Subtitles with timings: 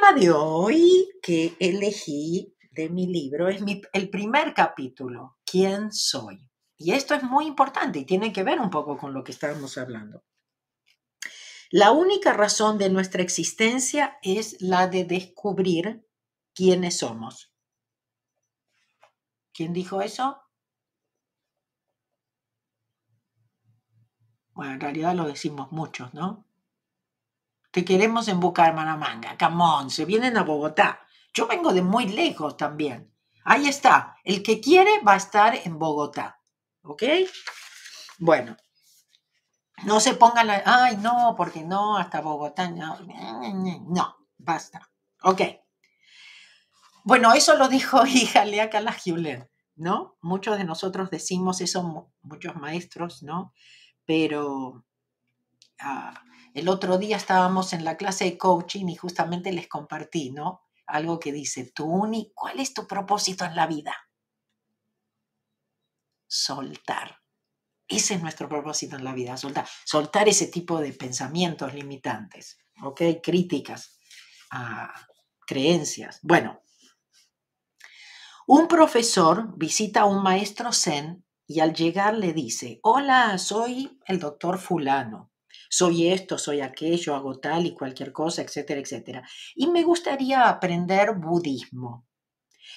[0.00, 3.62] tema de hoy que elegí de mi libro es
[3.92, 6.48] el primer capítulo, ¿Quién soy?
[6.78, 9.76] Y esto es muy importante y tiene que ver un poco con lo que estábamos
[9.76, 10.24] hablando.
[11.70, 16.06] La única razón de nuestra existencia es la de descubrir
[16.54, 17.52] quiénes somos.
[19.52, 20.40] ¿Quién dijo eso?
[24.52, 26.49] Bueno, en realidad lo decimos muchos, ¿no?
[27.70, 31.00] Te queremos en Bucaramanga, camón, se vienen a Bogotá.
[31.32, 33.14] Yo vengo de muy lejos también.
[33.44, 36.40] Ahí está, el que quiere va a estar en Bogotá.
[36.82, 37.02] ¿Ok?
[38.18, 38.56] Bueno,
[39.84, 42.98] no se pongan la, ay, no, porque no, hasta Bogotá, no,
[43.88, 44.90] no, basta.
[45.22, 45.42] Ok.
[47.04, 48.68] Bueno, eso lo dijo hija Lea
[49.04, 50.16] Hewlett, ¿no?
[50.20, 53.54] Muchos de nosotros decimos eso, muchos maestros, ¿no?
[54.04, 54.84] Pero
[55.78, 56.22] ah,
[56.54, 60.62] el otro día estábamos en la clase de coaching y justamente les compartí, ¿no?
[60.86, 63.94] Algo que dice, tú, ¿cuál es tu propósito en la vida?
[66.26, 67.20] Soltar.
[67.86, 69.66] Ese es nuestro propósito en la vida, soltar.
[69.84, 73.02] Soltar ese tipo de pensamientos limitantes, ¿ok?
[73.22, 73.98] Críticas,
[74.50, 74.92] a
[75.46, 76.20] creencias.
[76.22, 76.62] Bueno,
[78.46, 84.18] un profesor visita a un maestro zen y al llegar le dice, hola, soy el
[84.18, 85.29] doctor fulano
[85.70, 89.22] soy esto, soy aquello, hago tal y cualquier cosa, etcétera, etcétera.
[89.54, 92.08] Y me gustaría aprender budismo.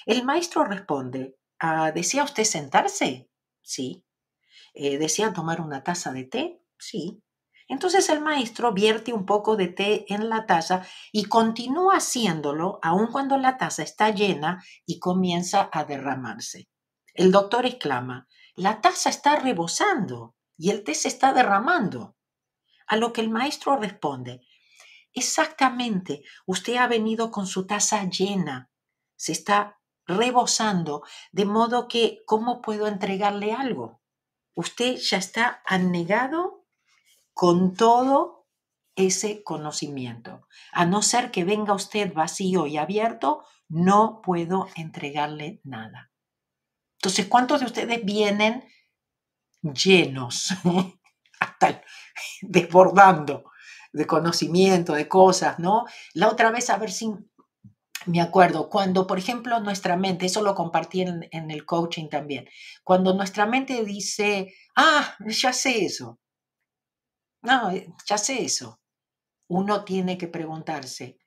[0.06, 3.30] El maestro responde, ah, ¿desea usted sentarse?
[3.64, 4.06] Sí.
[4.76, 6.62] Eh, ¿Desea tomar una taza de té?
[6.78, 7.24] Sí.
[7.68, 13.08] Entonces el maestro vierte un poco de té en la taza y continúa haciéndolo aun
[13.08, 16.70] cuando la taza está llena y comienza a derramarse.
[17.16, 22.13] El doctor exclama, la taza está rebosando y el té se está derramando.
[22.94, 24.46] A lo que el maestro responde,
[25.14, 28.70] exactamente, usted ha venido con su taza llena,
[29.16, 34.00] se está rebosando, de modo que, ¿cómo puedo entregarle algo?
[34.54, 36.68] Usted ya está anegado
[37.34, 38.46] con todo
[38.96, 40.48] ese conocimiento.
[40.72, 46.12] A no ser que venga usted vacío y abierto, no puedo entregarle nada.
[47.00, 48.64] Entonces, ¿cuántos de ustedes vienen
[49.64, 50.54] llenos
[52.42, 53.46] desbordando
[53.92, 55.86] de conocimiento, de cosas, ¿no?
[56.14, 57.12] La otra vez, a ver si
[58.06, 62.50] me acuerdo, cuando, por ejemplo, nuestra mente, eso lo compartí en, en el coaching también,
[62.84, 66.20] cuando nuestra mente dice, ah, ya sé eso,
[67.42, 67.72] no,
[68.06, 68.82] ya sé eso,
[69.48, 71.18] uno tiene que preguntarse,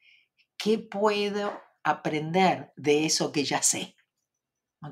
[0.59, 3.96] ¿qué puedo aprender de eso que ya sé?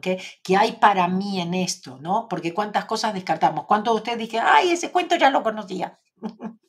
[0.00, 1.98] ¿Qué hay para mí en esto?
[2.00, 2.26] ¿no?
[2.28, 3.66] Porque cuántas cosas descartamos.
[3.66, 5.98] ¿Cuántos de ustedes dije, ay, ese cuento ya lo conocía?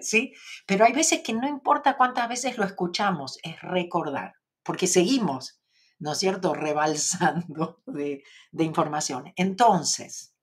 [0.00, 0.32] ¿Sí?
[0.66, 5.60] Pero hay veces que no importa cuántas veces lo escuchamos, es recordar, porque seguimos,
[5.98, 8.22] ¿no es cierto?, rebalsando de,
[8.58, 9.32] información.
[9.36, 10.34] Entonces,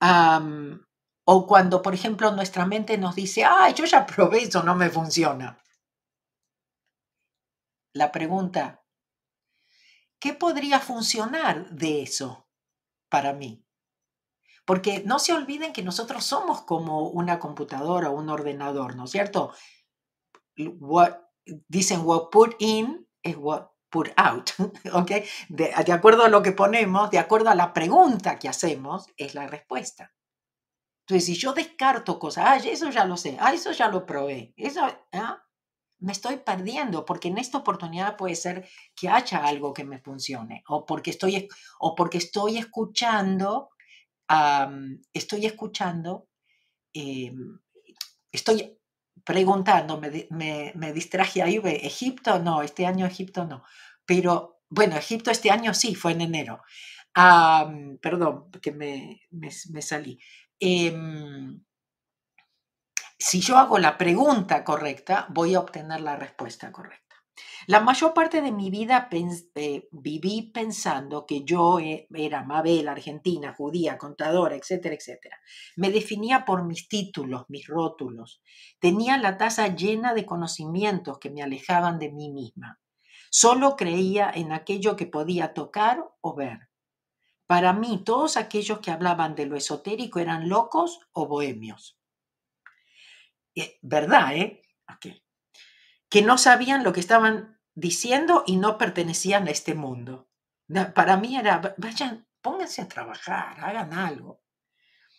[0.00, 4.90] o cuando, por ejemplo, nuestra mente nos dice, ay, yo ya probé eso, no me
[4.90, 5.58] funciona.
[7.94, 8.82] La pregunta,
[10.20, 12.48] ¿qué podría funcionar de eso
[13.08, 13.64] para mí?
[14.64, 19.10] Porque no se olviden que nosotros somos como una computadora o un ordenador, ¿no es
[19.10, 19.52] cierto?
[21.68, 24.50] dicen what put in es what put out,
[24.92, 25.10] ¿ok?
[25.48, 29.34] De, de, acuerdo a lo que ponemos, de acuerdo a la pregunta que hacemos, es
[29.34, 30.12] la respuesta.
[31.06, 34.52] Entonces, si yo descarto cosas, ah, eso ya lo sé, ah, eso ya lo probé,
[34.56, 35.42] eso, ¿ah?
[36.00, 40.62] Me estoy perdiendo porque en esta oportunidad puede ser que haya algo que me funcione
[40.68, 41.48] o porque estoy,
[41.80, 43.70] o porque estoy escuchando,
[45.12, 46.28] estoy escuchando,
[46.92, 47.58] em,
[48.30, 48.78] estoy
[49.24, 53.62] preguntando, me, me, distraje ahí, Egipto no, este año Egipto no,
[54.06, 56.62] pero bueno, Egipto este año sí, fue en enero.
[58.00, 60.18] perdón, que me, me salí.
[60.60, 61.60] Em,
[63.18, 67.08] si yo hago la pregunta correcta, voy a obtener la respuesta correcta.
[67.66, 73.54] La mayor parte de mi vida eh, viví pensando que yo e, era Mabel, argentina,
[73.56, 75.38] judía, contadora, etcétera, etcétera.
[75.76, 78.42] Me definía por mis títulos, mis rótulos.
[78.80, 82.80] Tenía la taza llena de conocimientos que me alejaban de mí misma.
[83.30, 86.70] Solo creía en aquello que podía tocar o ver.
[87.46, 91.97] Para mí, todos aquellos que hablaban de lo esotérico eran locos o bohemios.
[93.58, 94.62] Eh, ¿Verdad, eh?
[96.08, 100.28] Que no sabían lo que estaban diciendo y no pertenecían a este mundo.
[100.94, 104.42] Para mí era, vayan, pónganse a trabajar, hagan algo.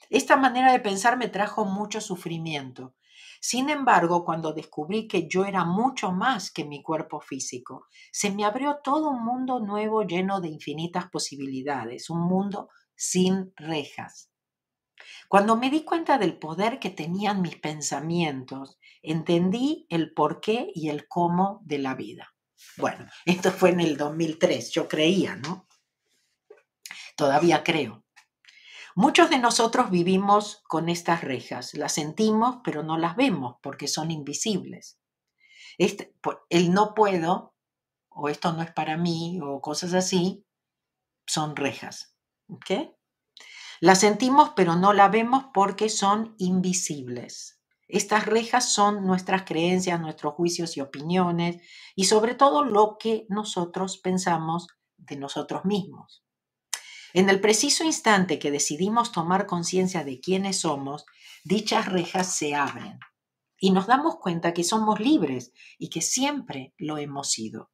[0.10, 2.96] Esta manera de pensar me trajo mucho sufrimiento.
[3.42, 8.46] Sin embargo, cuando descubrí que yo era mucho más que mi cuerpo físico, se me
[8.46, 14.29] abrió todo un mundo nuevo lleno de infinitas posibilidades, un mundo sin rejas.
[15.30, 20.90] Cuando me di cuenta del poder que tenían mis pensamientos, entendí el por qué y
[20.90, 22.34] el cómo de la vida.
[22.78, 25.68] Bueno, esto fue en el 2003, yo creía, ¿no?
[27.16, 28.04] Todavía creo.
[28.96, 34.10] Muchos de nosotros vivimos con estas rejas, las sentimos pero no las vemos porque son
[34.10, 35.00] invisibles.
[35.78, 36.16] Este,
[36.50, 37.54] el no puedo
[38.10, 40.44] o esto no es para mí o cosas así
[41.28, 42.16] son rejas.
[42.48, 42.99] ¿ok?
[43.82, 47.60] Las sentimos pero no las vemos porque son invisibles.
[47.88, 51.62] Estas rejas son nuestras creencias, nuestros juicios y opiniones
[51.96, 54.68] y sobre todo lo que nosotros pensamos
[54.98, 56.24] de nosotros mismos.
[57.14, 61.06] En el preciso instante que decidimos tomar conciencia de quiénes somos,
[61.44, 63.00] dichas rejas se abren
[63.60, 67.72] y nos damos cuenta que somos libres y que siempre lo hemos sido.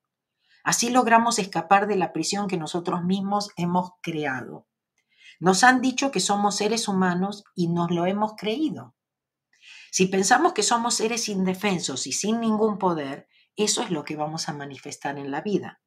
[0.64, 4.66] Así logramos escapar de la prisión que nosotros mismos hemos creado.
[5.40, 8.96] Nos han dicho que somos seres humanos y nos lo hemos creído.
[9.92, 14.50] Si pensamos que somos seres indefensos y sin ningún poder, eso es lo que vamos
[14.50, 15.82] a manifestar en la vida.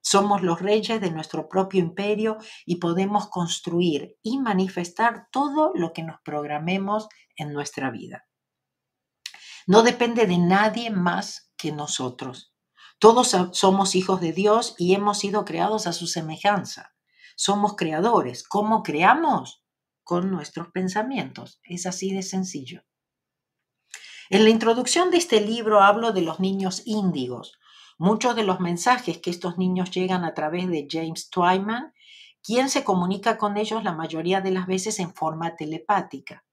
[0.00, 2.36] Somos los reyes de nuestro propio imperio
[2.66, 8.26] y podemos construir y manifestar todo lo que nos programemos en nuestra vida.
[9.66, 12.54] No depende de nadie más que nosotros.
[12.98, 16.93] Todos somos hijos de Dios y hemos sido creados a su semejanza.
[17.36, 18.46] Somos creadores.
[18.46, 19.64] ¿Cómo creamos?
[20.02, 21.60] Con nuestros pensamientos.
[21.64, 22.84] Es así de sencillo.
[24.30, 27.58] En la introducción de este libro hablo de los niños índigos,
[27.98, 31.92] Muchos de los mensajes que estos niños llegan a través de James Twyman,
[32.42, 36.44] quien se comunica con ellos la mayoría de las veces en forma telepática.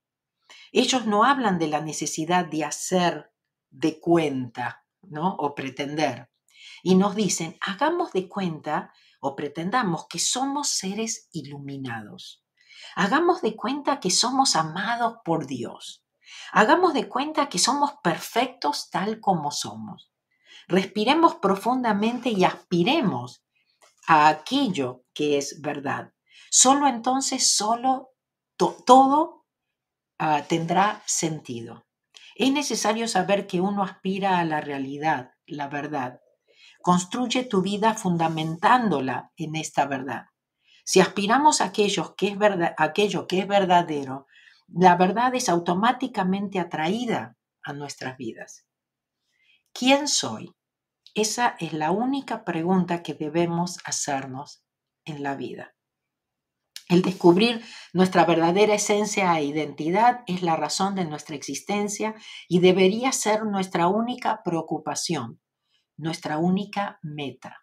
[0.71, 3.31] Ellos no hablan de la necesidad de hacer
[3.71, 5.35] de cuenta, ¿no?
[5.35, 6.29] O pretender.
[6.83, 12.43] Y nos dicen, hagamos de cuenta o pretendamos que somos seres iluminados.
[12.95, 16.03] Hagamos de cuenta que somos amados por Dios.
[16.51, 20.11] Hagamos de cuenta que somos perfectos tal como somos.
[20.67, 23.45] Respiremos profundamente y aspiremos
[24.07, 26.13] a aquello que es verdad.
[26.49, 28.09] Solo entonces, solo
[28.57, 29.45] todo
[30.17, 31.85] ah, tendrá sentido.
[32.35, 36.20] Es necesario saber que uno aspira a la realidad, la verdad.
[36.81, 40.25] Construye tu vida fundamentándola en esta verdad.
[40.83, 44.27] Si aspiramos a aquello que es, verdad, aquello que es verdadero,
[44.67, 48.65] la verdad es automáticamente atraída a nuestras vidas.
[49.73, 50.55] ¿Quién soy?
[51.13, 54.63] Esa es la única pregunta que debemos hacernos
[55.05, 55.73] en la vida.
[56.87, 57.63] El descubrir
[57.93, 62.15] nuestra verdadera esencia e identidad es la razón de nuestra existencia
[62.49, 65.39] y debería ser nuestra única preocupación,
[66.01, 67.57] nuestra única meta.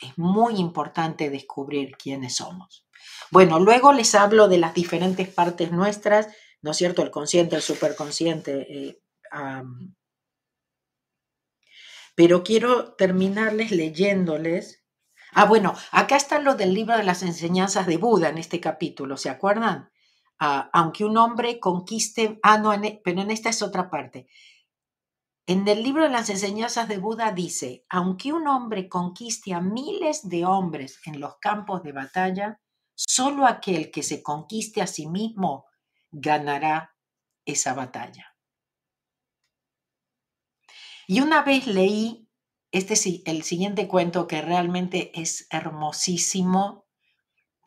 [0.00, 2.86] Es muy importante descubrir quiénes somos.
[3.30, 6.28] Bueno, luego les hablo de las diferentes partes nuestras,
[6.62, 7.02] ¿no es cierto?
[7.02, 9.00] El consciente, el superconsciente, eh,
[12.14, 14.84] pero quiero terminarles leyéndoles.
[15.32, 19.16] Ah, bueno, acá está lo del libro de las enseñanzas de Buda en este capítulo,
[19.16, 19.90] ¿se acuerdan?
[20.38, 24.28] Ah, aunque un hombre conquiste, ah, no, e, pero en esta es otra parte.
[25.46, 30.26] En el libro de las enseñanzas de Buda dice, aunque un hombre conquiste a miles
[30.26, 32.62] de hombres en los campos de batalla,
[32.94, 35.66] solo aquel que se conquiste a sí mismo
[36.10, 36.96] ganará
[37.44, 38.34] esa batalla.
[41.06, 42.26] Y una vez leí
[42.72, 42.94] este,
[43.26, 46.86] el siguiente cuento que realmente es hermosísimo,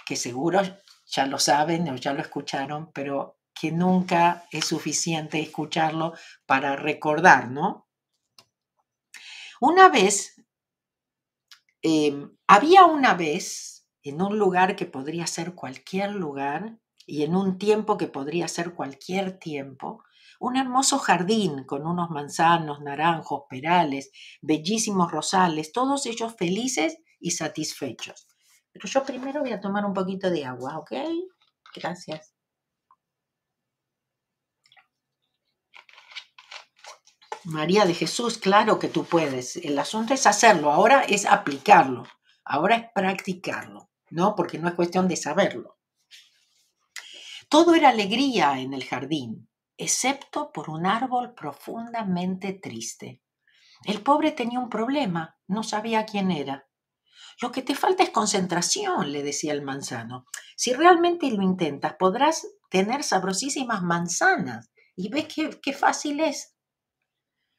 [0.03, 0.61] que seguro
[1.05, 6.13] ya lo saben o ya lo escucharon, pero que nunca es suficiente escucharlo
[6.45, 7.87] para recordar, ¿no?
[9.59, 10.35] Una vez,
[11.81, 17.57] em, había una vez en un lugar que podría ser cualquier lugar y en un
[17.57, 20.03] tiempo que podría ser cualquier tiempo,
[20.39, 24.11] un hermoso jardín con unos manzanos, naranjos, perales,
[24.41, 28.27] bellísimos rosales, todos ellos felices y satisfechos.
[28.71, 30.91] Pero yo primero voy a tomar un poquito de agua, ¿ok?
[31.75, 32.36] Gracias.
[37.47, 39.55] María de Jesús, claro que tú puedes.
[39.57, 42.03] El asunto es hacerlo, ahora es aplicarlo,
[42.43, 44.35] ahora es practicarlo, ¿no?
[44.35, 45.77] Porque no es cuestión de saberlo.
[47.49, 53.21] Todo era alegría en el jardín excepto por un árbol profundamente triste.
[53.83, 56.67] El pobre tenía un problema, no sabía quién era.
[57.39, 60.25] Lo que te falta es concentración, le decía el manzano.
[60.55, 64.71] Si realmente lo intentas, podrás tener sabrosísimas manzanas.
[64.95, 66.56] Y ves qué, qué fácil es.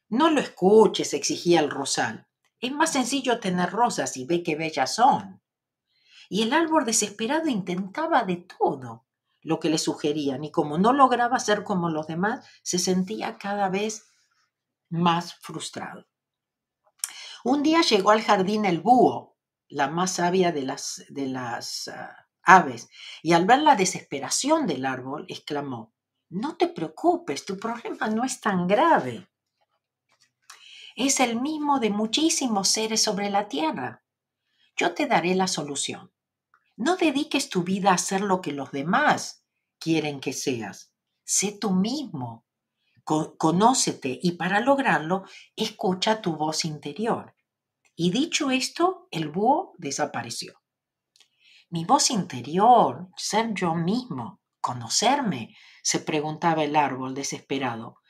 [0.09, 2.27] No lo escuches, exigía el rosal.
[2.59, 5.41] Es más sencillo tener rosas y ve qué bellas son.
[6.29, 9.05] Y el árbol desesperado intentaba de todo
[9.41, 13.69] lo que le sugerían y como no lograba ser como los demás, se sentía cada
[13.69, 14.07] vez
[14.89, 16.07] más frustrado.
[17.43, 19.37] Un día llegó al jardín el búho,
[19.69, 22.89] la más sabia de las, de las ah, aves,
[23.21, 25.93] y al ver la desesperación del árbol, exclamó,
[26.29, 29.28] no te preocupes, tu problema no es tan grave.
[31.01, 34.03] Es el mismo de muchísimos seres sobre la tierra.
[34.75, 36.11] Yo te daré la solución.
[36.75, 39.45] No dediques tu vida a hacer lo que los demás
[39.79, 40.91] quieren que seas.
[41.23, 42.45] Sé tú mismo.
[43.05, 45.23] Conócete y para lograrlo,
[45.55, 47.33] escucha tu voz interior.
[47.95, 50.59] Y dicho esto, el búho desapareció.
[51.69, 58.01] Mi voz interior, ser yo mismo, conocerme, se preguntaba el árbol desesperado,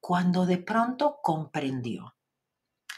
[0.00, 2.14] cuando de pronto comprendió.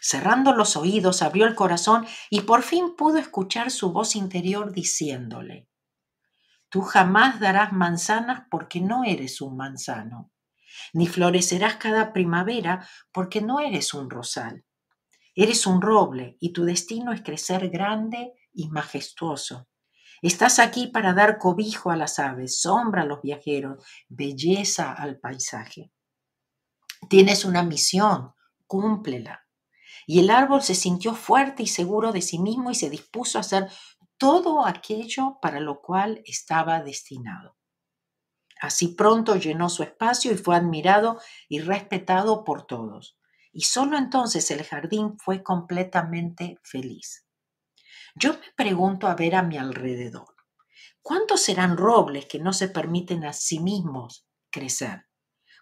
[0.01, 5.69] Cerrando los oídos, abrió el corazón y por fin pudo escuchar su voz interior diciéndole,
[6.71, 10.31] Tú jamás darás manzanas porque no eres un manzano,
[10.93, 14.65] ni florecerás cada primavera porque no eres un rosal.
[15.35, 19.69] Eres un roble y tu destino es crecer grande y majestuoso.
[20.23, 25.91] Estás aquí para dar cobijo a las aves, sombra a los viajeros, belleza al paisaje.
[27.09, 28.35] Tienes una misión,
[28.67, 29.47] cúmplela.
[30.11, 33.43] Y el árbol se sintió fuerte y seguro de sí mismo y se dispuso a
[33.43, 33.71] hacer
[34.19, 37.57] todo aquello para lo cual estaba destinado.
[38.61, 43.21] Así pronto llenó su espacio y fue admirado y respetado por todos.
[43.53, 47.25] Y solo entonces el jardín fue completamente feliz.
[48.17, 50.35] Yo me pregunto a ver a mi alrededor,
[51.03, 55.07] ¿cuántos serán robles que no se permiten a sí mismos crecer?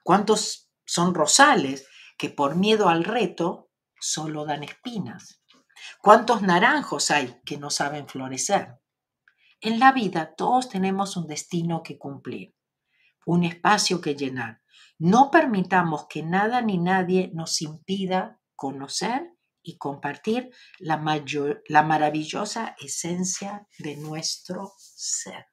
[0.02, 1.86] ¿Cuántos son rosales
[2.16, 3.67] que por miedo al reto
[4.00, 5.42] solo dan espinas.
[6.00, 8.78] ¿Cuántos naranjos hay que no saben florecer?
[9.60, 12.54] En la vida todos tenemos un destino que cumplir,
[13.26, 14.60] un espacio que llenar.
[14.98, 22.76] No permitamos que nada ni nadie nos impida conocer y compartir la, mayor, la maravillosa
[22.80, 25.46] esencia de nuestro ser.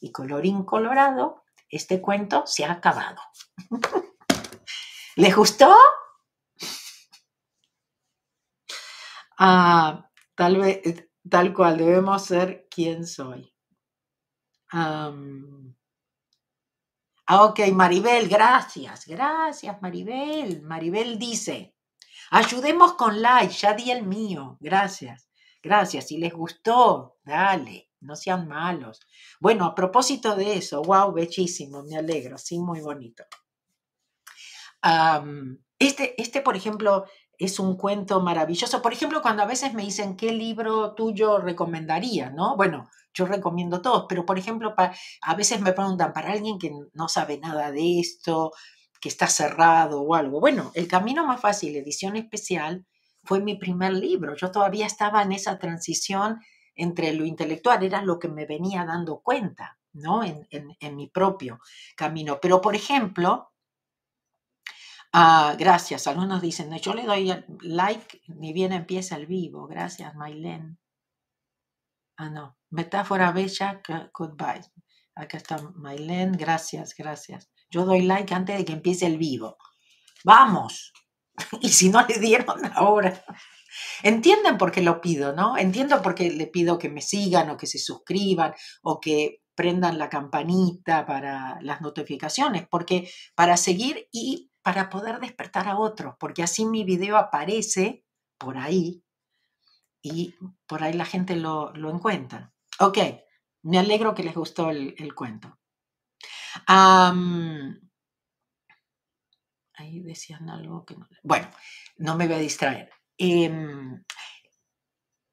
[0.00, 3.20] Y colorín colorado, este cuento se ha acabado.
[5.16, 5.74] ¿Les gustó?
[9.42, 13.50] Ah, tal vez, eh, tal cual, debemos ser quien soy.
[17.26, 20.60] ah, ok, Maribel, gracias, gracias, Maribel.
[20.62, 21.74] Maribel dice,
[22.30, 25.30] ayudemos con like, ya di el mío, gracias,
[25.62, 26.08] gracias.
[26.08, 29.00] Si les gustó, dale, no sean malos.
[29.40, 33.24] Bueno, a propósito de eso, wow, bellísimo, me alegro, sí, muy bonito.
[35.78, 37.06] este, este, por ejemplo,
[37.40, 38.82] es un cuento maravilloso.
[38.82, 42.54] Por ejemplo, cuando a veces me dicen qué libro tuyo recomendaría, ¿no?
[42.54, 47.08] Bueno, yo recomiendo todos, pero por ejemplo, a veces me preguntan para alguien que no
[47.08, 48.52] sabe nada de esto,
[49.00, 50.38] que está cerrado o algo.
[50.38, 52.86] Bueno, El Camino Más Fácil, edición especial,
[53.24, 54.36] fue mi primer libro.
[54.36, 56.40] Yo todavía estaba en esa transición
[56.74, 60.22] entre lo intelectual, era lo que me venía dando cuenta, ¿no?
[60.22, 61.58] En, en mi propio
[61.96, 62.38] camino.
[62.40, 63.49] Pero, por ejemplo,
[65.12, 66.06] Ah, gracias.
[66.06, 69.66] Algunos dicen, yo le doy like ni bien empieza el vivo.
[69.66, 70.78] Gracias, Mailen.
[72.16, 72.56] Ah, no.
[72.70, 73.82] Metáfora bella,
[74.16, 74.62] goodbye.
[75.16, 76.32] Acá está Mailen.
[76.32, 77.50] Gracias, gracias.
[77.70, 79.56] Yo doy like antes de que empiece el vivo.
[80.24, 80.92] Vamos.
[81.62, 83.24] Y si no le dieron ahora.
[84.02, 85.56] Entienden por qué lo pido, ¿no?
[85.56, 88.52] Entiendo por qué le pido que me sigan o que se suscriban
[88.82, 95.68] o que prendan la campanita para las notificaciones, porque para seguir y para poder despertar
[95.68, 98.04] a otros, porque así mi video aparece
[98.38, 99.02] por ahí
[100.02, 100.34] y
[100.66, 102.52] por ahí la gente lo, encuentra.
[102.78, 102.98] Ok,
[103.62, 105.58] me alegro que les gustó el, cuento.
[109.74, 111.08] ahí decían algo que no...
[111.22, 111.48] Bueno,
[111.96, 112.90] no me voy a distraer.
[113.16, 114.02] Em,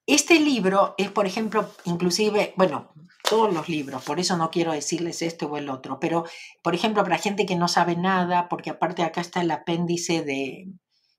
[0.05, 2.93] este libro es, por ejemplo, inclusive, bueno,
[3.29, 6.25] todos los libros, por eso no quiero decirles este o el otro, pero
[6.61, 10.67] por ejemplo, para gente que no sabe nada, porque aparte acá está el apéndice de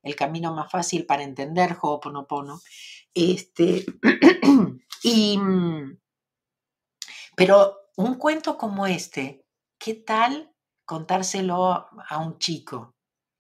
[0.03, 2.61] El camino más fácil para entender Ho'oponopono,
[3.15, 3.85] este,
[5.03, 5.39] y,
[7.37, 9.45] pero un cuento como este,
[9.79, 12.95] ¿qué tal contárselo a un chico,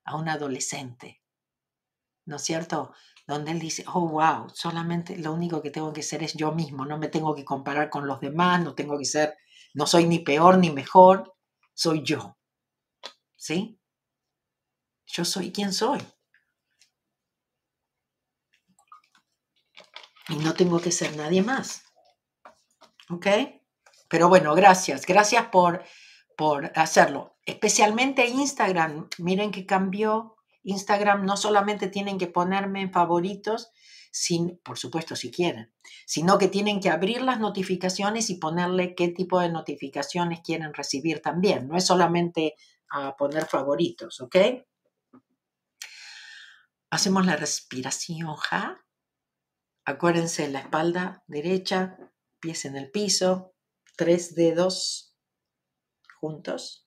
[0.04, 1.22] a un adolescente?
[2.26, 2.92] ¿No es cierto?
[3.28, 6.86] donde él dice, oh, wow, solamente lo único que tengo que ser es yo mismo,
[6.86, 9.36] no me tengo que comparar con los demás, no tengo que ser,
[9.74, 11.36] no soy ni peor ni mejor,
[11.74, 12.38] soy yo.
[13.36, 13.78] ¿Sí?
[15.06, 16.00] Yo soy quien soy.
[20.30, 21.82] Y no tengo que ser nadie más.
[23.10, 23.26] ¿Ok?
[24.08, 25.04] Pero bueno, gracias.
[25.04, 25.84] Gracias por,
[26.34, 27.36] por hacerlo.
[27.44, 29.10] Especialmente Instagram.
[29.18, 30.37] Miren que cambió
[30.68, 33.70] Instagram no solamente tienen que ponerme en favoritos,
[34.10, 35.72] sin, por supuesto si quieren,
[36.06, 41.20] sino que tienen que abrir las notificaciones y ponerle qué tipo de notificaciones quieren recibir
[41.20, 41.68] también.
[41.68, 42.54] No es solamente
[42.90, 44.36] a poner favoritos, ¿ok?
[46.90, 48.84] Hacemos la respiración ja.
[49.84, 51.98] Acuérdense la espalda derecha,
[52.40, 53.54] pies en el piso,
[53.96, 55.16] tres dedos
[56.20, 56.86] juntos,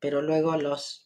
[0.00, 1.05] pero luego los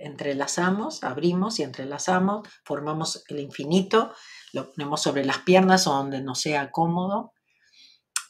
[0.00, 4.12] entrelazamos, abrimos y entrelazamos, formamos el infinito,
[4.52, 7.32] lo ponemos sobre las piernas o donde nos sea cómodo.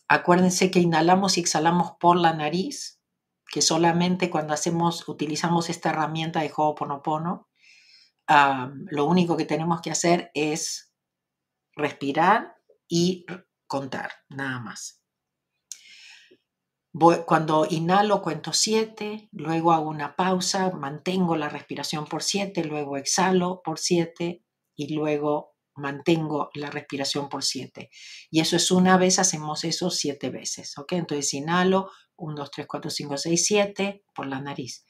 [0.09, 3.01] Acuérdense que inhalamos y exhalamos por la nariz,
[3.47, 7.49] que solamente cuando hacemos, utilizamos esta herramienta de Ho'oponopono,
[8.91, 10.93] lo único que tenemos que hacer es
[11.75, 12.55] respirar
[12.89, 13.27] y
[13.67, 15.00] contar, nada más.
[16.93, 23.63] Cuando inhalo cuento siete, luego hago una pausa, mantengo la respiración por siete, luego exhalo
[23.63, 24.45] por siete
[24.75, 27.91] y luego mantengo la respiración por siete.
[28.31, 30.93] Y eso es una vez, hacemos eso siete veces, ¿ok?
[30.93, 34.85] Entonces inhalo, 1, 2, 3, 4, 5, 6, 7 por la nariz.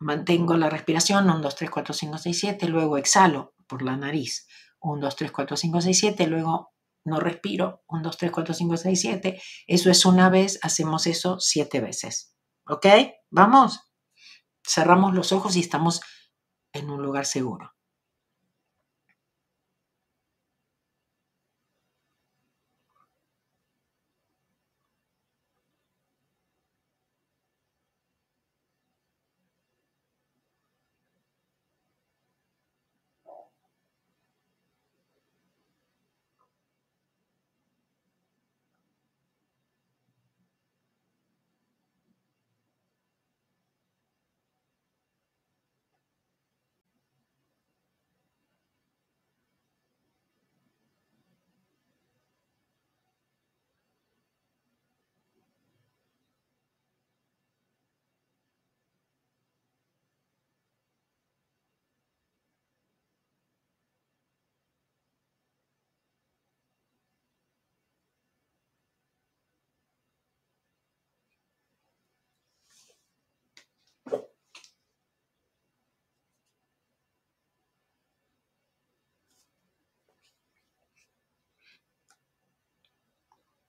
[0.00, 4.46] Mantengo la respiración, 1, 2, 3, 4, 5, 6, 7, luego exhalo por la nariz,
[4.80, 6.72] 1, 2, 3, 4, 5, 6, 7, luego
[7.08, 9.42] no respiro, 1, 2, 3, 4, 5, 6, 7.
[9.66, 12.34] Eso es una vez, hacemos eso siete veces.
[12.66, 12.86] ¿Ok?
[13.30, 13.80] Vamos.
[14.66, 16.00] Cerramos los ojos y estamos
[16.72, 17.72] en un lugar seguro.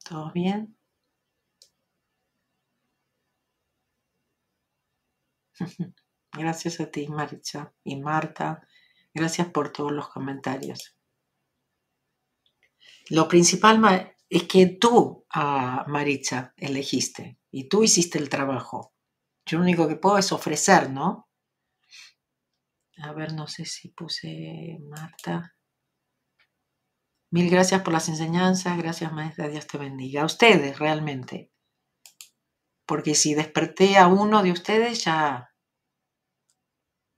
[0.10, 0.76] ¿Todo bien?
[6.34, 8.68] Gracias a ti, Maricha y Marta.
[9.14, 10.98] Gracias por todos los comentarios.
[13.12, 18.96] Lo principal es que tú, a Maricha, elegiste y tú hiciste el trabajo.
[19.46, 21.30] Yo lo único que puedo es ofrecer, ¿no?
[22.98, 25.56] A ver, no sé si puse Marta.
[27.32, 30.24] Mil gracias por las enseñanzas, gracias maestra, Dios te bendiga.
[30.24, 31.52] A ustedes realmente.
[32.88, 35.54] Porque si desperté a uno de ustedes, ya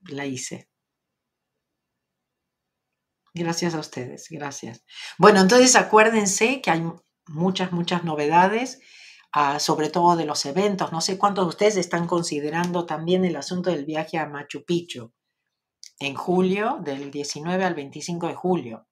[0.00, 0.68] la hice.
[3.34, 4.84] Gracias a ustedes, gracias.
[5.16, 6.82] Bueno, entonces acuérdense que hay
[7.28, 8.80] muchas, muchas novedades,
[9.32, 10.92] ah, sobre todo de los eventos.
[10.92, 15.14] No sé cuántos de ustedes están considerando también el asunto del viaje a Machu Picchu
[15.98, 18.86] en julio, del 19 al 25 de julio.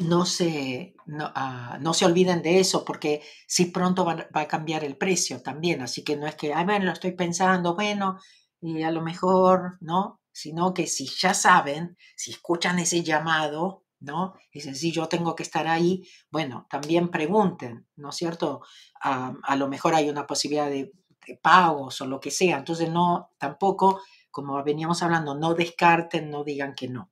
[0.00, 0.94] No se,
[1.34, 5.82] ah, no, se olviden de eso porque si pronto va, a cambiar el precio también.
[5.82, 8.18] Así que no es que, ay, bueno, lo estoy pensando, bueno,
[8.60, 10.20] y a lo mejor, ¿no?
[10.32, 14.34] Sino que si ya saben, si escuchan ese llamado, ¿no?
[14.52, 18.62] Dicen, sí, yo tengo que estar ahí, bueno, también pregunten, ¿no es cierto?
[19.02, 20.92] Ah, a lo mejor hay una posibilidad de,
[21.26, 22.58] de pagos o lo que sea.
[22.58, 27.10] Entonces, no, tampoco, como veníamos hablando, no descarten, no digan que no.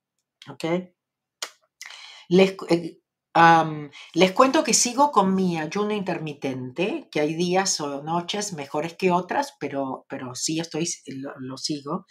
[0.50, 0.64] ¿Ok?
[2.32, 2.98] Les, eh,
[4.14, 9.10] les cuento que sigo con mi ayuno intermitente, que hay días o noches mejores que
[9.10, 12.06] otras, pero, pero sí estoy, lo, sigo,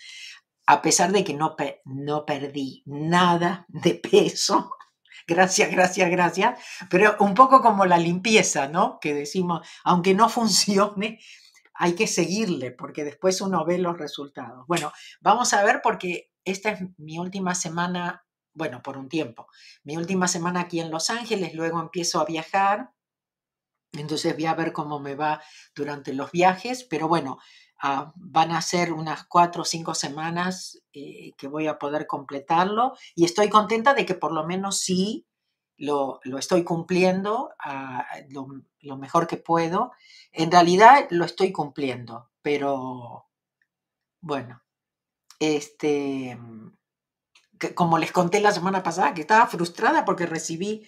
[0.68, 1.56] a pesar de que no,
[1.86, 4.72] no perdí nada de peso.
[5.28, 6.60] Gracias, gracias, gracias.
[6.90, 8.98] Pero un poco como la limpieza, ¿no?
[9.00, 11.20] Que decimos, aunque no funcione,
[11.76, 14.66] hay que seguirle porque después uno ve los resultados.
[14.68, 19.48] Bueno, vamos a ver porque esta es mi última semana bueno, por un tiempo.
[19.84, 22.92] Mi última semana aquí en Los Ángeles, luego empiezo a viajar,
[23.94, 25.42] entonces voy a ver cómo me va
[25.76, 27.40] durante los viajes, pero bueno,
[27.82, 32.94] ah, van a ser unas cuatro o cinco semanas eh, que voy a poder completarlo
[33.16, 35.28] y estoy contenta de que por lo menos sí
[35.78, 39.92] lo, estoy cumpliendo ah, lo, mejor que puedo.
[40.32, 43.26] En realidad lo estoy cumpliendo, pero
[44.22, 44.62] bueno,
[45.40, 46.38] este,
[47.76, 50.88] como les conté la semana pasada, que estaba frustrada porque recibí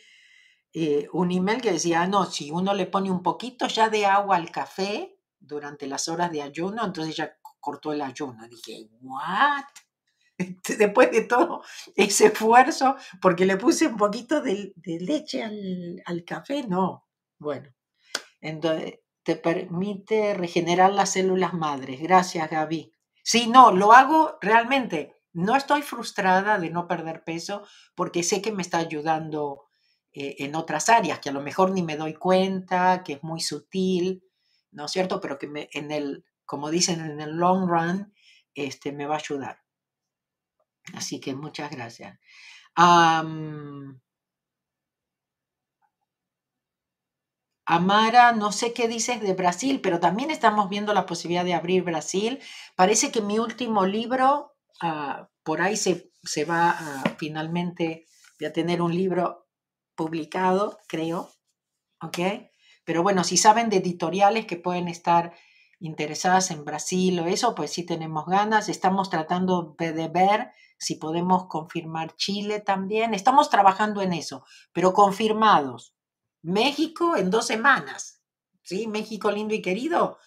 [0.74, 4.06] eh, un email que decía, ah, no, si uno le pone un poquito ya de
[4.06, 8.48] agua al café durante las horas de ayuno, entonces ya cortó el ayuno.
[8.48, 9.66] Dije, ¿what?
[10.78, 11.64] Después de todo
[11.96, 17.08] ese esfuerzo, porque le puse un poquito de, leche al, al, café, no.
[17.38, 17.70] Bueno,
[18.42, 22.02] entonces te permite regenerar las células madres.
[22.02, 22.94] Gracias, Gaby.
[23.24, 25.16] Sí, no, lo hago realmente.
[25.34, 27.66] No estoy frustrada de no perder peso
[27.96, 29.66] porque sé que me está ayudando
[30.14, 33.42] eh, en otras áreas que a lo mejor ni me doy cuenta, que es muy
[33.42, 34.24] sutil,
[34.72, 35.20] ¿no es cierto?
[35.20, 38.14] Pero que me, en el, como dicen, en el long run,
[38.54, 39.60] este, me va a ayudar.
[40.94, 42.20] Así que muchas gracias.
[47.66, 51.84] Amara, no sé qué dices de Brasil, pero también estamos viendo la posibilidad de abrir
[51.84, 52.40] Brasil.
[52.76, 56.78] Parece que mi último libro, ah, por ahí se, se va
[57.18, 58.06] finalmente,
[58.46, 59.48] a tener un libro
[59.96, 61.30] publicado, creo,
[62.02, 62.20] ¿ok?
[62.84, 65.34] Pero bueno, si saben de editoriales que pueden estar
[65.80, 68.70] interesadas en Brasil o eso, pues sí tenemos ganas.
[68.70, 73.14] Estamos tratando de ver si podemos confirmar Chile también.
[73.14, 75.96] Estamos trabajando en eso, pero confirmados.
[76.42, 78.22] México en dos semanas,
[78.64, 78.88] ¿sí?
[78.88, 80.18] México lindo y querido,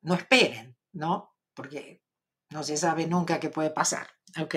[0.00, 1.36] no esperen, ¿no?
[1.54, 2.02] Porque
[2.50, 4.08] no se sabe nunca qué puede pasar.
[4.40, 4.56] Ok.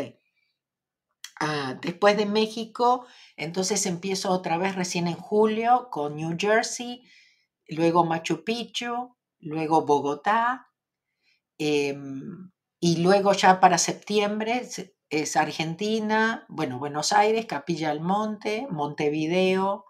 [1.39, 7.03] Ah, después de México, entonces empiezo otra vez recién en julio con New Jersey,
[7.67, 10.69] luego Machu Picchu, luego Bogotá,
[11.57, 14.67] em, y luego ya para septiembre
[15.09, 19.85] es Argentina, bueno, Buenos Aires, Capilla del Monte, Montevideo,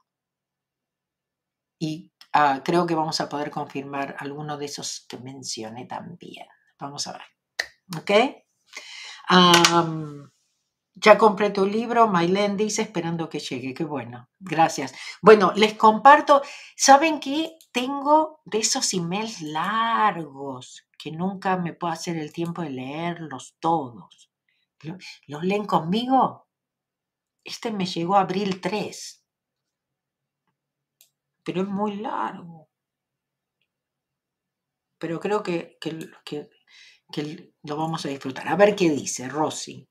[1.79, 6.47] y ah, creo que vamos a poder confirmar alguno de esos que mencioné también.
[6.79, 7.40] Vamos a ver.
[7.97, 8.11] ¿Ok?
[10.95, 13.73] Ya compré tu libro, Mailen dice, esperando que llegue.
[13.73, 14.93] Qué bueno, gracias.
[15.21, 16.41] Bueno, les comparto,
[16.75, 17.57] ¿saben qué?
[17.71, 24.29] Tengo de esos emails largos que nunca me puedo hacer el tiempo de leerlos todos.
[25.27, 26.47] ¿Los leen conmigo?
[27.43, 29.25] Este me llegó abril 3,
[31.43, 32.69] pero es muy largo.
[34.99, 36.49] Pero creo que, que, que
[37.63, 38.47] lo vamos a disfrutar.
[38.47, 39.87] A ver qué dice Rosy.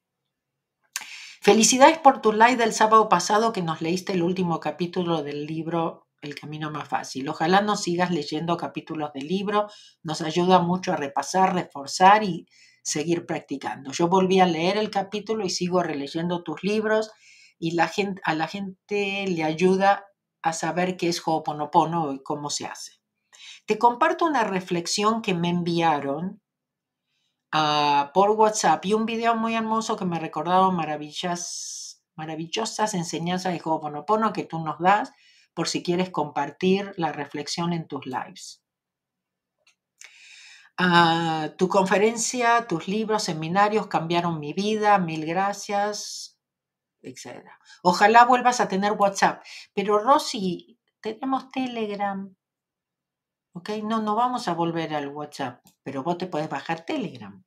[1.43, 6.07] Felicidades por tu live del sábado pasado que nos leíste el último capítulo del libro
[6.21, 7.29] El Camino Más Fácil.
[7.29, 9.69] Ojalá nos sigas leyendo capítulos del libro,
[10.03, 12.47] nos ayuda mucho a repasar, reforzar y
[12.83, 13.91] seguir practicando.
[13.93, 17.11] Yo volví a leer el capítulo y sigo releyendo tus libros
[17.59, 20.05] y la gente, a la gente le ayuda
[20.43, 23.01] a saber qué es Ho'oponopono y cómo se hace.
[23.67, 26.40] Te comparto una reflexión que me enviaron
[27.53, 33.61] Ah, por WhatsApp y un video muy hermoso que me recordaba maravillas, maravillosas enseñanzas de
[33.65, 35.13] Ho'oponopono que tú nos das
[35.53, 38.63] por si quieres compartir la reflexión en tus lives.
[40.79, 46.39] Ah, tu conferencia, tus libros, seminarios cambiaron mi vida, mil gracias,
[47.03, 47.51] etc.
[47.83, 49.43] Ojalá vuelvas a tener WhatsApp,
[49.75, 52.35] pero Rosy, tenemos Telegram.
[53.53, 53.71] ¿Ok?
[53.85, 57.43] No, no vamos a volver al WhatsApp, pero vos te puedes bajar Telegram.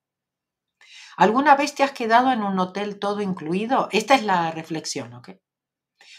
[1.18, 3.88] ¿Alguna vez te has quedado en un hotel todo incluido?
[3.92, 5.30] Esta es la reflexión, ¿ok?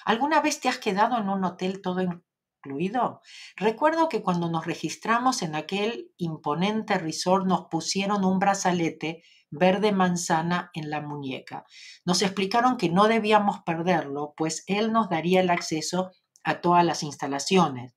[0.05, 3.21] ¿Alguna vez te has quedado en un hotel todo incluido?
[3.57, 10.71] Recuerdo que cuando nos registramos en aquel imponente resort nos pusieron un brazalete verde manzana
[10.75, 11.65] en la muñeca.
[12.05, 16.11] Nos explicaron que no debíamos perderlo, pues él nos daría el acceso
[16.43, 17.95] a todas las instalaciones